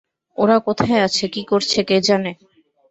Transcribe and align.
ওরা 0.37 0.57
কোথায় 0.59 1.01
আছে, 1.01 1.25
কী 1.27 1.41
করছে, 1.43 1.79
কে 1.83 1.97
জানে? 2.07 2.31